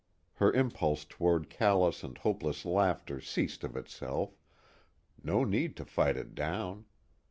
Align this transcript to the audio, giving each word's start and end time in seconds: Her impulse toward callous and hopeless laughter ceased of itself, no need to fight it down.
Her 0.37 0.51
impulse 0.53 1.05
toward 1.05 1.47
callous 1.47 2.03
and 2.03 2.17
hopeless 2.17 2.65
laughter 2.65 3.21
ceased 3.21 3.63
of 3.63 3.75
itself, 3.77 4.35
no 5.23 5.43
need 5.43 5.75
to 5.75 5.85
fight 5.85 6.17
it 6.17 6.33
down. 6.33 6.85